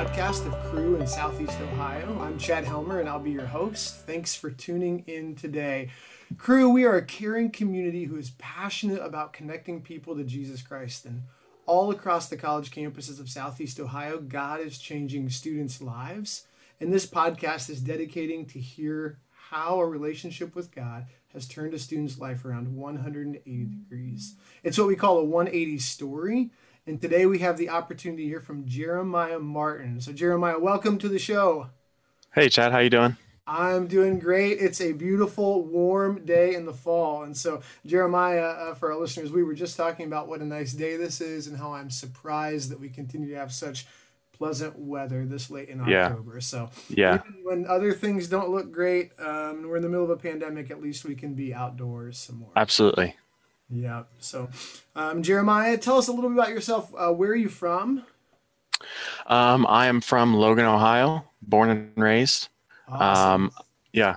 [0.00, 2.18] podcast of Cru in Southeast Ohio.
[2.22, 4.06] I'm Chad Helmer and I'll be your host.
[4.06, 5.90] Thanks for tuning in today.
[6.38, 11.04] Cru, we are a caring community who is passionate about connecting people to Jesus Christ.
[11.04, 11.24] And
[11.66, 16.46] all across the college campuses of Southeast Ohio, God is changing students' lives.
[16.80, 19.18] And this podcast is dedicating to hear
[19.50, 24.34] how a relationship with God has turned a student's life around 180 degrees.
[24.62, 26.52] It's what we call a 180 story.
[26.86, 30.00] And today we have the opportunity to hear from Jeremiah Martin.
[30.00, 31.68] So Jeremiah, welcome to the show.
[32.34, 33.16] Hey Chad, how you doing?
[33.46, 34.58] I'm doing great.
[34.60, 37.24] It's a beautiful, warm day in the fall.
[37.24, 40.72] And so, Jeremiah, uh, for our listeners, we were just talking about what a nice
[40.72, 43.86] day this is and how I'm surprised that we continue to have such
[44.32, 46.06] pleasant weather this late in Yeah.
[46.10, 46.40] October.
[46.40, 50.10] So, Yeah, even when other things don't look great, um, we're in the middle of
[50.10, 52.52] a pandemic, at least we can be outdoors some more.
[52.54, 53.16] absolutely.
[53.70, 54.04] Yeah.
[54.18, 54.48] So,
[54.96, 56.92] um, Jeremiah, tell us a little bit about yourself.
[56.96, 58.04] Uh, where are you from?
[59.26, 62.48] Um, I am from Logan, Ohio, born and raised.
[62.88, 63.44] Awesome.
[63.44, 63.50] Um,
[63.92, 64.16] yeah,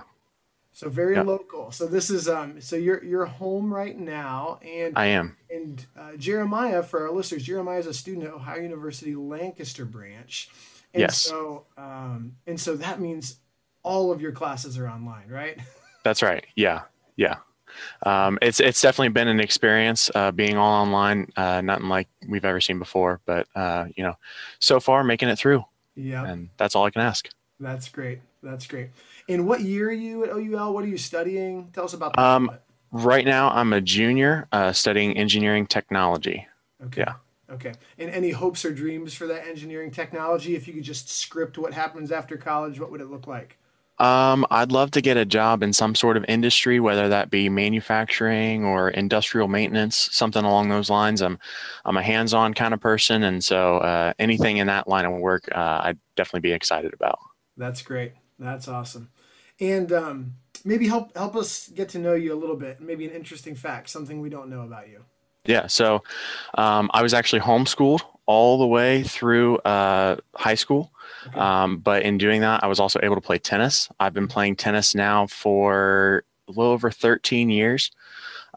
[0.74, 1.22] so very yeah.
[1.22, 1.70] local.
[1.70, 2.60] So this is um.
[2.60, 5.36] So you're you're home right now, and I am.
[5.48, 7.44] and uh, Jeremiah for our listeners.
[7.44, 10.50] Jeremiah is a student at Ohio University Lancaster branch,
[10.92, 11.18] and Yes.
[11.18, 13.36] so um and so that means
[13.84, 15.58] all of your classes are online, right?
[16.02, 16.44] That's right.
[16.56, 16.82] Yeah,
[17.14, 17.36] yeah.
[18.04, 21.30] Um, it's it's definitely been an experience uh, being all online.
[21.36, 24.14] Uh, nothing like we've ever seen before, but uh, you know,
[24.58, 25.64] so far making it through,
[25.94, 27.28] Yeah, and that's all I can ask.
[27.60, 28.20] that's great.
[28.42, 28.90] That's great.
[29.28, 30.74] And what year are you at OUL?
[30.74, 31.70] What are you studying?
[31.72, 32.22] Tell us about that.
[32.22, 32.50] Um,
[32.96, 36.46] Right now, I'm a junior uh, studying engineering technology.
[36.84, 37.00] Okay.
[37.04, 37.14] Yeah.
[37.50, 37.72] Okay.
[37.98, 40.54] And any hopes or dreams for that engineering technology?
[40.54, 43.58] If you could just script what happens after college, what would it look like?
[43.98, 47.48] Um, I'd love to get a job in some sort of industry, whether that be
[47.48, 51.22] manufacturing or industrial maintenance, something along those lines.
[51.22, 51.38] I'm,
[51.84, 55.48] I'm a hands-on kind of person, and so uh, anything in that line of work,
[55.54, 57.18] uh, I'd definitely be excited about.
[57.56, 58.14] That's great.
[58.38, 59.10] That's awesome.
[59.60, 62.80] And um, maybe help help us get to know you a little bit.
[62.80, 65.04] Maybe an interesting fact, something we don't know about you.
[65.44, 65.68] Yeah.
[65.68, 66.02] So,
[66.54, 70.90] um, I was actually homeschooled all the way through uh, high school.
[71.26, 71.38] Okay.
[71.38, 73.88] Um, but in doing that, I was also able to play tennis.
[74.00, 77.90] I've been playing tennis now for a little over 13 years.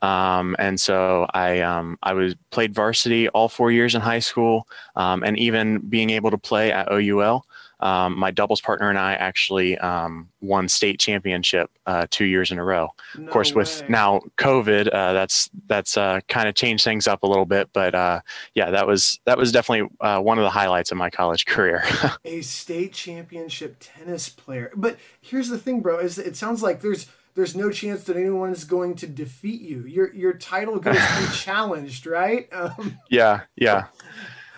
[0.02, 4.68] Um, and so I, um, I was played varsity all four years in high school.
[4.96, 7.46] Um, and even being able to play at OUL,
[7.80, 12.58] um, my doubles partner and I actually um, won state championship uh, two years in
[12.58, 12.90] a row.
[13.16, 17.24] No Of course, with now COVID, uh, that's that's uh, kind of changed things up
[17.24, 17.70] a little bit.
[17.74, 18.22] But uh,
[18.56, 21.84] yeah, that was that was definitely uh, one of the highlights of my college career.
[22.26, 24.72] a state championship tennis player.
[24.76, 26.00] But here's the thing, bro.
[26.00, 29.86] Is it sounds like there's there's no chance that anyone is going to defeat you.
[29.86, 32.52] Your your title goes unchallenged, right?
[32.52, 33.86] Um, yeah, yeah,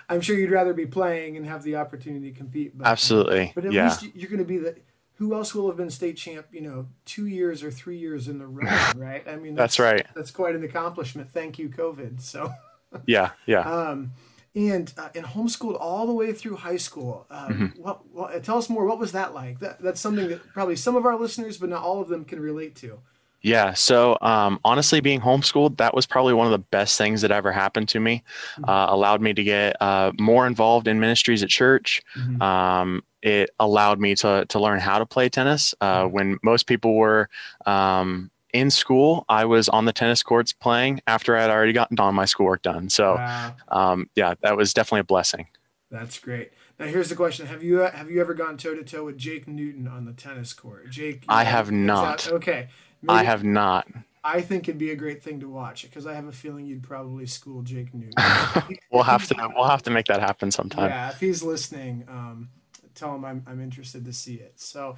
[0.09, 2.77] I'm sure you'd rather be playing and have the opportunity to compete.
[2.77, 3.51] But, absolutely.
[3.55, 4.75] But at yeah, least you're going to be the.
[5.15, 6.47] Who else will have been state champ?
[6.51, 8.63] You know, two years or three years in the row,
[8.95, 9.27] right?
[9.27, 10.05] I mean, that's right.
[10.15, 11.29] That's quite an accomplishment.
[11.29, 12.21] Thank you, COVID.
[12.21, 12.51] So,
[13.05, 13.61] Yeah, yeah.
[13.69, 14.13] um,
[14.55, 17.27] and uh, and homeschooled all the way through high school.
[17.29, 17.81] Um, Mm-hmm.
[17.81, 18.43] what, what?
[18.43, 18.85] Tell us more.
[18.85, 19.59] What was that like?
[19.59, 22.39] That, that's something that probably some of our listeners, but not all of them, can
[22.39, 22.99] relate to.
[23.41, 23.73] Yeah.
[23.73, 27.51] So um, honestly, being homeschooled, that was probably one of the best things that ever
[27.51, 28.23] happened to me.
[28.67, 32.01] Uh, allowed me to get uh, more involved in ministries at church.
[32.17, 32.41] Mhm.
[32.41, 35.73] Um, it allowed me to to learn how to play tennis.
[35.81, 37.29] Uh, when most people were
[37.65, 41.99] um, in school, I was on the tennis courts playing after I had already gotten
[41.99, 42.89] all my schoolwork done.
[42.89, 45.47] So Wow, um, yeah, that was definitely a blessing.
[45.91, 46.51] that's great.
[46.79, 49.47] Now here's the question: Have you have you ever gone toe to toe with Jake
[49.49, 50.89] Newton on the tennis court?
[50.89, 52.19] Jake, I have not.
[52.19, 52.69] that- okay,
[53.07, 53.87] I have not.
[54.23, 56.83] I think it'd be a great thing to watch because I have a feeling you'd
[56.83, 58.13] probably school Jake Newton.
[58.91, 60.89] We'll have to we'll have to make that happen sometime.
[60.89, 62.49] Yeah, if he's listening, um,
[62.95, 64.59] tell him I'm, I'm interested to see it.
[64.59, 64.97] So,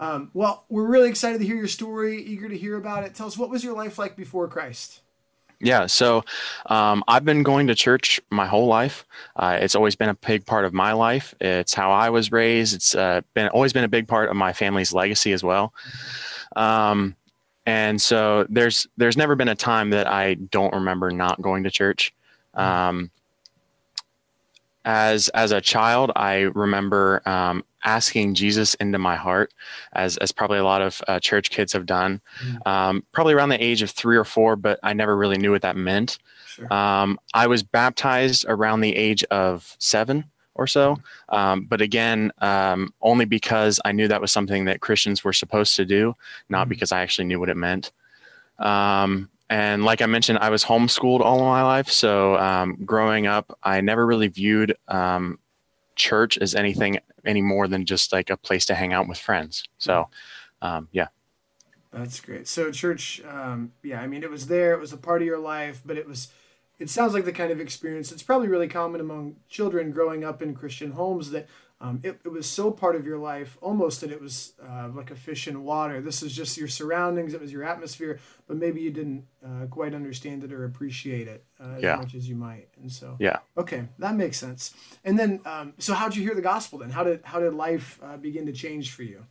[0.00, 3.14] um, well, we're really excited to hear your story, eager to hear about it.
[3.14, 5.00] Tell us, what was your life like before Christ?
[5.60, 6.24] Yeah, so
[6.66, 9.04] um, I've been going to church my whole life.
[9.34, 11.34] Uh, it's always been a big part of my life.
[11.40, 12.74] It's how I was raised.
[12.74, 15.74] It's uh, been always been a big part of my family's legacy as well.
[16.54, 17.16] Um,
[17.68, 21.70] and so there's there's never been a time that I don't remember not going to
[21.70, 22.14] church.
[22.54, 23.10] Um,
[24.86, 29.52] as as a child, I remember um, asking Jesus into my heart,
[29.92, 32.22] as as probably a lot of uh, church kids have done.
[32.64, 35.60] Um, probably around the age of three or four, but I never really knew what
[35.60, 36.18] that meant.
[36.46, 36.72] Sure.
[36.72, 40.24] Um, I was baptized around the age of seven
[40.58, 40.98] or so,
[41.30, 45.76] um, but again, um, only because I knew that was something that Christians were supposed
[45.76, 46.14] to do,
[46.48, 46.70] not Mhm.
[46.70, 47.92] because I actually knew what it meant.
[48.58, 51.88] Um, and like I mentioned, I was homeschooled all of my life.
[51.88, 55.38] So um, growing up, I never really viewed um,
[55.96, 59.64] church as anything any more than just like a place to hang out with friends.
[59.78, 60.08] So,
[60.60, 61.08] um, yeah.
[61.92, 62.46] That's great.
[62.46, 64.72] So church, um, yeah, I mean, it was there.
[64.72, 66.28] It was a part of your life, but it was.
[66.78, 70.42] It sounds like the kind of experience it's probably really common among children growing up
[70.42, 71.48] in Christian homes that
[71.80, 75.12] um, it, it was so part of your life almost that it was uh, like
[75.12, 76.00] a fish in water.
[76.00, 79.94] This is just your surroundings, it was your atmosphere, but maybe you didn't uh, quite
[79.94, 81.96] understand it or appreciate it uh, as yeah.
[81.96, 82.68] much as you might.
[82.80, 84.74] And so, yeah, okay, that makes sense.
[85.04, 86.90] And then, um, so how did you hear the gospel then?
[86.90, 89.24] How did how did life uh, begin to change for you?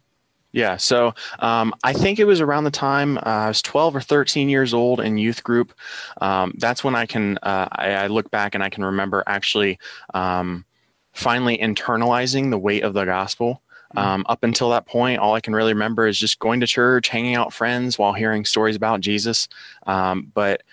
[0.57, 4.01] Yeah, so um, I think it was around the time uh, I was 12 or
[4.01, 5.71] 13 years old in youth group.
[6.19, 9.77] Um, that's when I can uh, I, I, look back and I can remember actually
[10.15, 10.65] um,
[11.13, 13.61] finally internalizing the weight of the gospel.
[13.95, 13.99] Mm-hmm.
[13.99, 17.07] Um, up until that point, all I can really remember is just going to church,
[17.07, 19.47] hanging out friends while hearing stories about Jesus.
[19.85, 20.63] Um, but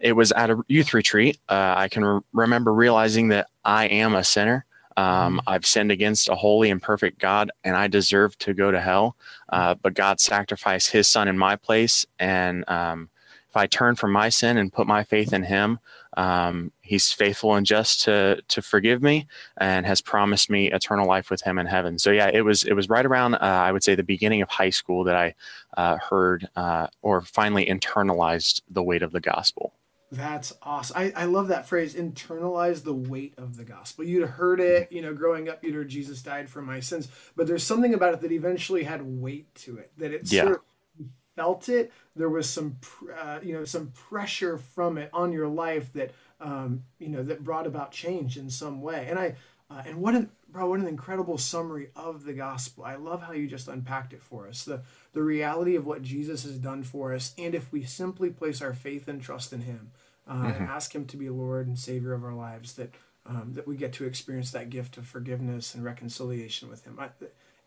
[0.00, 1.38] it was at a youth retreat.
[1.50, 4.64] Uh, I can re- remember realizing that I am a sinner.
[4.96, 5.48] Um, mm-hmm.
[5.48, 9.16] I've sinned against a holy and perfect God, and I deserve to go to hell.
[9.48, 13.10] Uh, but God sacrificed His Son in my place, and um,
[13.48, 15.78] if I turn from my sin and put my faith in Him,
[16.16, 19.26] um, He's faithful and just to to forgive me,
[19.58, 21.98] and has promised me eternal life with Him in heaven.
[21.98, 24.48] So yeah, it was it was right around uh, I would say the beginning of
[24.48, 25.34] high school that I
[25.76, 29.72] uh, heard uh, or finally internalized the weight of the gospel.
[30.12, 30.96] That's awesome.
[30.96, 34.04] I, I love that phrase, internalize the weight of the gospel.
[34.04, 37.46] You'd heard it, you know, growing up, you'd heard Jesus died for my sins, but
[37.46, 40.42] there's something about it that eventually had weight to it, that it yeah.
[40.42, 41.92] sort of felt it.
[42.14, 42.76] There was some,
[43.20, 47.42] uh, you know, some pressure from it on your life that, um, you know, that
[47.42, 49.06] brought about change in some way.
[49.08, 49.34] And I,
[49.68, 52.84] uh, and what an, bro, what an incredible summary of the gospel.
[52.84, 54.64] I love how you just unpacked it for us.
[54.64, 57.34] The, the reality of what Jesus has done for us.
[57.36, 59.90] And if we simply place our faith and trust in him,
[60.26, 60.46] uh, mm-hmm.
[60.46, 62.94] and ask Him to be Lord and Savior of our lives, that
[63.26, 66.98] um, that we get to experience that gift of forgiveness and reconciliation with Him.
[66.98, 67.08] I,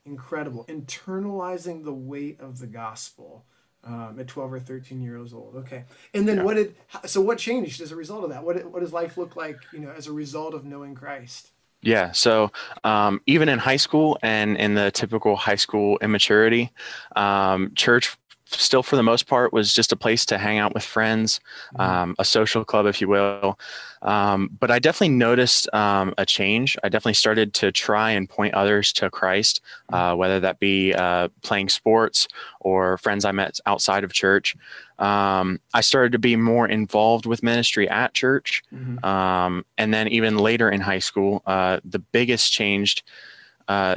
[0.05, 3.45] incredible, internalizing the weight of the gospel.
[3.83, 5.55] Um, at 12 or 13 years old.
[5.55, 5.85] Okay.
[6.13, 6.43] And then yeah.
[6.43, 6.75] what did,
[7.05, 8.43] so what changed as a result of that?
[8.43, 11.51] What, what does life look like, you know, as a result of knowing Christ?
[11.87, 12.11] Yeah.
[12.11, 12.51] So
[12.83, 16.73] um, even in high school and in the typical high school immaturity,
[17.15, 18.17] um, church
[18.51, 21.39] still for the most part was just a place to hang out with friends
[21.73, 21.81] mm-hmm.
[21.81, 23.59] um, a social club if you will
[24.03, 28.53] um, but i definitely noticed um, a change i definitely started to try and point
[28.53, 29.61] others to christ
[29.91, 29.95] mm-hmm.
[29.95, 32.27] uh, whether that be uh, playing sports
[32.61, 34.55] or friends i met outside of church
[34.99, 39.03] um, i started to be more involved with ministry at church mm-hmm.
[39.07, 43.03] Um, and then even later in high school uh, the biggest change
[43.67, 43.95] uh,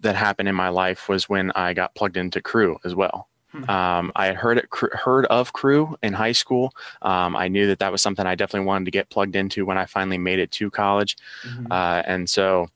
[0.00, 3.70] that happened in my life was when i got plugged into Cru as well Hmm.
[3.70, 6.74] Um, I had heard it, heard of Cru in high school.
[7.02, 9.78] Um, I knew that that was something I definitely wanted to get plugged into when
[9.78, 11.16] I finally made it to college,
[11.46, 11.66] mm-hmm.
[11.70, 12.68] uh, and so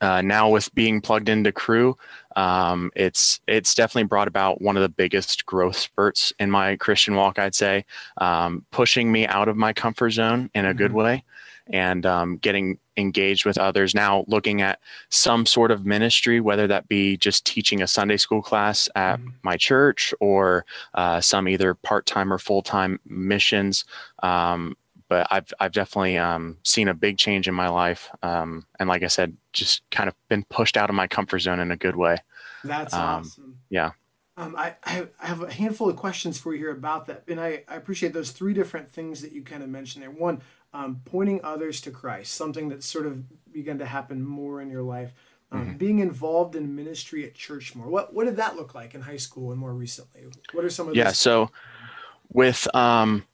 [0.00, 1.96] uh, now with being plugged into Cru,
[2.36, 7.16] um, it's it's definitely brought about one of the biggest growth spurts in my Christian
[7.16, 7.38] walk.
[7.38, 7.84] I'd say,
[8.18, 10.78] um, pushing me out of my comfort zone in a mm-hmm.
[10.78, 11.24] good way
[11.70, 13.94] and um, getting engaged with others.
[13.94, 18.42] Now, looking at some sort of ministry, whether that be just teaching a Sunday school
[18.42, 19.28] class at mm-hmm.
[19.42, 20.64] my church or
[20.94, 23.84] uh, some either part time or full time missions.
[24.22, 24.76] Um,
[25.08, 29.02] but I've I've definitely um, seen a big change in my life, um, and like
[29.02, 31.96] I said, just kind of been pushed out of my comfort zone in a good
[31.96, 32.18] way.
[32.62, 33.58] That's um, awesome.
[33.70, 33.92] Yeah.
[34.38, 37.24] Um, I, I have a handful of questions for you here about that.
[37.26, 40.12] And I, I appreciate those three different things that you kind of mentioned there.
[40.12, 44.70] One, um, pointing others to Christ, something that's sort of begun to happen more in
[44.70, 45.12] your life.
[45.50, 45.76] Um, mm-hmm.
[45.78, 47.88] Being involved in ministry at church more.
[47.88, 50.26] What what did that look like in high school and more recently?
[50.52, 51.12] What are some of yeah?
[51.12, 51.50] So
[52.30, 53.24] with um,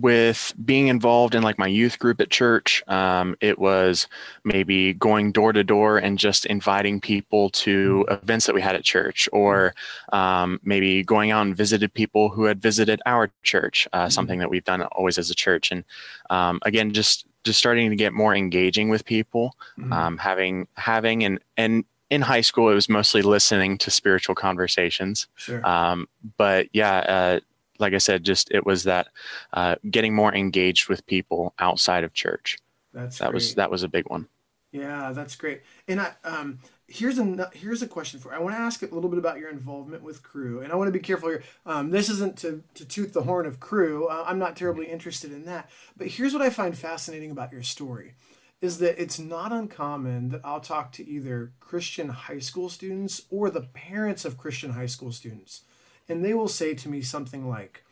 [0.00, 4.06] with being involved in like my youth group at church um, it was
[4.44, 8.84] maybe going door to door and just inviting people to events that we had at
[8.84, 9.74] church or
[10.12, 14.10] um, maybe going out and visited people who had visited our church uh, mm-hmm.
[14.10, 15.84] something that we've done always as a church and
[16.30, 19.92] um, again just just starting to get more engaging with people mm-hmm.
[19.92, 25.26] Um, having having and and in high school it was mostly listening to spiritual conversations
[25.36, 25.66] sure.
[25.66, 27.40] Um, but yeah uh,
[27.78, 29.08] like I said, just it was that
[29.52, 32.58] uh, getting more engaged with people outside of church.
[32.92, 33.34] That's that great.
[33.34, 34.28] was that was a big one.
[34.72, 35.62] Yeah, that's great.
[35.86, 38.30] And I um, here's a here's a question for.
[38.30, 38.36] You.
[38.36, 40.88] I want to ask a little bit about your involvement with Cru, and I want
[40.88, 41.42] to be careful here.
[41.64, 44.06] Um, this isn't to to toot the horn of Cru.
[44.06, 45.70] Uh, I'm not terribly interested in that.
[45.96, 48.14] But here's what I find fascinating about your story
[48.60, 53.50] is that it's not uncommon that I'll talk to either Christian high school students or
[53.50, 55.62] the parents of Christian high school students
[56.08, 57.84] and they will say to me something like,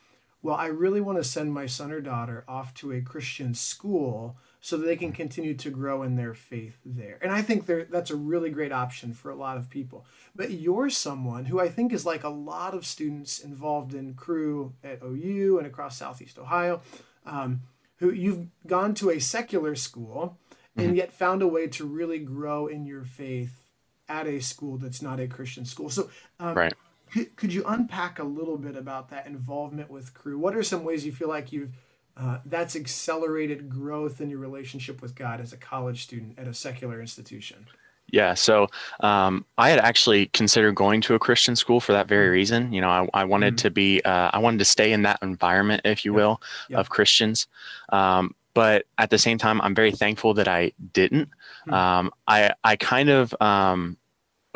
[0.42, 4.36] Well, I really want to send my son or daughter off to a Christian school,
[4.66, 7.20] so that they can continue to grow in their faith there.
[7.22, 10.04] And I think that's a really great option for a lot of people.
[10.34, 14.72] But you're someone who I think is like a lot of students involved in Cru
[14.82, 16.80] at OU and across Southeast Ohio,
[17.24, 17.60] um,
[17.98, 20.36] who you've gone to a secular school
[20.76, 20.96] and mm-hmm.
[20.96, 23.68] yet found a way to really grow in your faith
[24.08, 25.90] at a school that's not a Christian school.
[25.90, 26.74] So, um, right.
[27.12, 30.38] Could, could you unpack a little bit about that involvement with Cru?
[30.38, 31.72] What are some ways you feel like you've
[32.16, 36.54] uh, that's accelerated growth in your relationship with God as a college student at a
[36.54, 37.66] secular institution?
[38.08, 38.68] Yeah, so
[39.00, 42.32] um, I had actually considered going to a Christian school for that very mm.
[42.32, 42.72] reason.
[42.72, 43.62] You know, I, I wanted mm-hmm.
[43.62, 46.40] to be, uh, I wanted to stay in that environment, if you will,
[46.72, 47.48] of Christians.
[47.88, 51.28] Um, but at the same time, I'm very thankful that I didn't.
[51.66, 51.74] Mm-hmm.
[51.74, 53.34] Um, I I kind of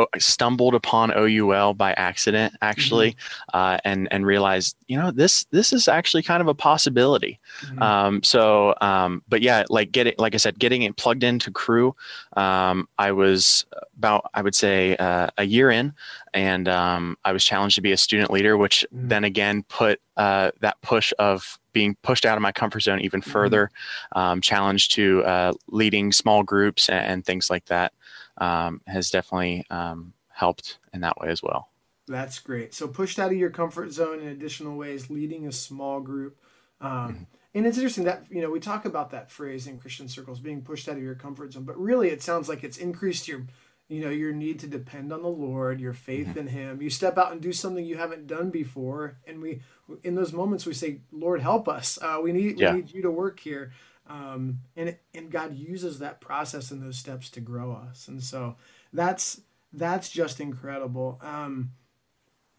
[0.01, 3.57] um, stumbled upon OUL by accident actually, mm-hmm.
[3.57, 7.39] uh, and and realized you know this this is actually kind of a possibility.
[7.63, 7.83] Mm-hmm.
[7.83, 11.95] Um, so, um, but yeah, like getting like I said, getting it plugged into Cru.
[12.37, 13.65] Um, I was
[13.97, 15.93] about I would say uh, a year in,
[16.33, 19.09] and um, I was challenged to be a student leader, which mm-hmm.
[19.09, 23.21] then again put uh, that push of being pushed out of my comfort zone even
[23.21, 23.31] mm-hmm.
[23.31, 23.71] further,
[24.13, 27.93] um, challenged to uh, leading small groups and, and, things like that
[28.39, 31.69] um, has definitely um, helped in that way as well.
[32.09, 32.75] That's great.
[32.75, 36.39] So pushed out of your comfort zone in additional ways, leading a small group.
[36.81, 37.23] Um, mm-hmm.
[37.53, 40.63] And it's interesting that you know we talk about that phrase in Christian circles, being
[40.63, 43.43] pushed out of your comfort zone, but really it sounds like it's increased your
[43.91, 46.39] you know your need to depend on the lord your faith mm-hmm.
[46.39, 49.61] in him you step out and do something you haven't done before and we
[50.03, 52.73] in those moments we say lord help us uh, we need yeah.
[52.73, 53.73] we need you to work here
[54.11, 58.57] um, and and God uses that process and those steps to grow us, and so
[58.93, 59.41] that's
[59.73, 61.21] that's just incredible.
[61.23, 61.71] Um,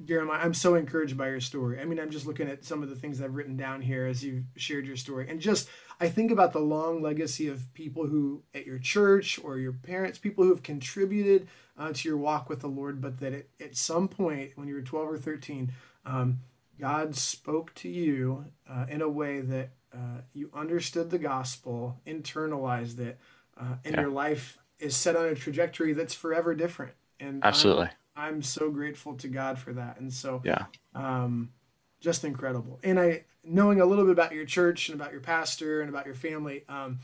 [0.06, 1.80] Jeremiah, I'm so encouraged by your story.
[1.80, 4.24] I mean, I'm just looking at some of the things I've written down here as
[4.24, 8.44] you've shared your story, and just I think about the long legacy of people who
[8.54, 12.62] at your church or your parents, people who have contributed uh, to your walk with
[12.62, 15.72] the Lord, but that it, at some point when you were 12 or 13,
[16.06, 16.40] um,
[16.80, 23.00] God spoke to you uh, in a way that uh, you understood the gospel, internalized
[23.00, 23.20] it,
[23.60, 24.02] uh, and yeah.
[24.02, 26.94] your life is set on a trajectory that's forever different.
[27.20, 30.00] And absolutely, I'm, I'm, so grateful to God for that.
[30.00, 30.66] And so, yeah,
[30.96, 31.52] um,
[32.00, 32.80] just incredible.
[32.84, 36.06] And I, knowing a little bit about your church and about your pastor and about
[36.06, 37.00] your family, um,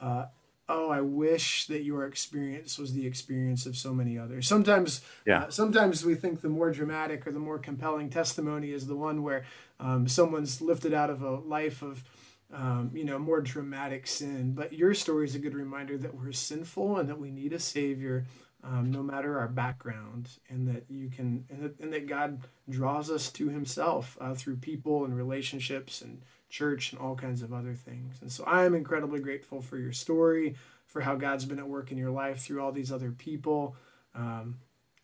[0.00, 0.26] uh,
[0.68, 4.46] oh, I wish that your experience was the experience of so many others.
[4.46, 5.44] Sometimes, yeah.
[5.44, 9.22] Uh, sometimes we think the more dramatic or the more compelling testimony is the one
[9.22, 9.44] where
[9.78, 12.04] um, someone's lifted out of a life of
[12.52, 14.52] um, you know, more dramatic sin.
[14.52, 17.58] But your story is a good reminder that we're sinful and that we need a
[17.58, 18.26] Savior,
[18.64, 23.10] um, no matter our background, and that you can, and that, and that God draws
[23.10, 27.74] us to Himself uh, through people and relationships and church and all kinds of other
[27.74, 28.16] things.
[28.20, 31.92] And so I am incredibly grateful for your story, for how God's been at work
[31.92, 33.76] in your life through all these other people.
[34.14, 34.56] Um,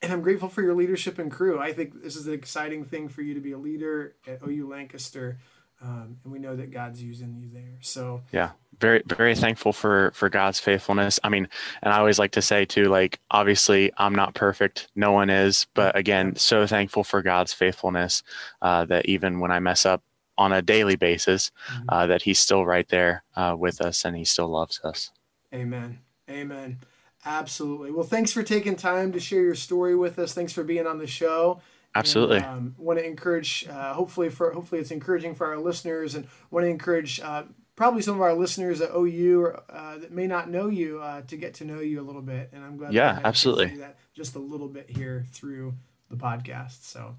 [0.03, 1.59] and I'm grateful for your leadership and Cru.
[1.59, 4.69] I think this is an exciting thing for you to be a leader at OU
[4.69, 5.39] Lancaster
[5.83, 7.79] um, and we know that God's using you there.
[7.81, 11.19] So yeah, very very thankful for for God's faithfulness.
[11.23, 11.49] I mean,
[11.83, 15.67] and I always like to say too, like obviously I'm not perfect, no one is,
[15.75, 18.23] but again, so thankful for God's faithfulness
[18.63, 20.03] uh, that even when I mess up
[20.39, 21.85] on a daily basis, mm-hmm.
[21.89, 25.11] uh, that He's still right there uh, with us and He still loves us.
[25.55, 26.01] Amen.
[26.29, 26.79] Amen.
[27.25, 27.91] Absolutely.
[27.91, 30.33] Well, thanks for taking time to share your story with us.
[30.33, 31.61] Thanks for being on the show.
[31.95, 32.37] Absolutely.
[32.39, 36.29] And, um, want to encourage, uh, hopefully for hopefully it's encouraging for our listeners, and
[36.51, 37.45] want to encourage uh,
[37.77, 41.21] probably some of our listeners at OU or, uh, that may not know you uh,
[41.23, 42.51] to get to know you a little bit.
[42.53, 42.93] And I'm glad.
[42.93, 43.77] Yeah, absolutely.
[43.77, 45.75] that just a little bit here through
[46.11, 46.83] the podcast.
[46.83, 47.17] So.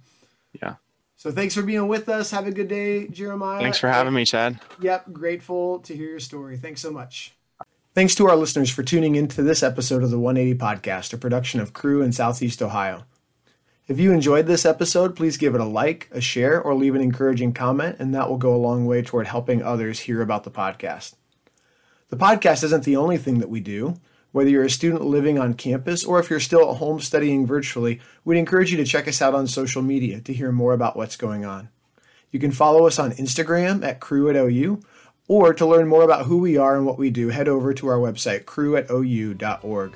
[0.62, 0.76] Yeah.
[1.16, 2.32] So thanks for being with us.
[2.32, 3.60] Have a good day, Jeremiah.
[3.60, 4.60] Thanks for having me, Chad.
[4.82, 6.58] Yep, grateful to hear your story.
[6.58, 7.34] Thanks so much.
[7.96, 11.60] Thanks to our listeners for tuning into this episode of the 180 Podcast, a production
[11.60, 13.06] of Cru in Southeast Ohio.
[13.88, 17.00] If you enjoyed this episode, please give it a like, a share, or leave an
[17.00, 20.52] encouraging comment, and that will go a long way toward helping others hear about the
[20.52, 21.16] podcast.
[22.10, 23.96] The podcast isn't the only thing that we do.
[24.34, 28.02] Whether you're a student living on campus or if you're still at home studying virtually,
[28.26, 31.16] we'd encourage you to check us out on social media to hear more about what's
[31.16, 31.70] going on.
[32.30, 34.82] You can follow us on Instagram at Cru at OU,
[35.30, 37.88] or to learn more about who we are and what we do, head over to
[37.88, 39.96] our website, cruatou.org.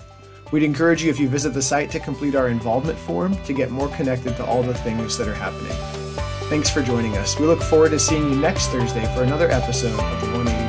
[0.52, 3.72] We'd encourage you if you visit the site to complete our involvement form to get
[3.72, 5.72] more connected to all the things that are happening.
[6.50, 7.40] Thanks for joining us.
[7.40, 10.61] We look forward to seeing you next Thursday for another episode of the 180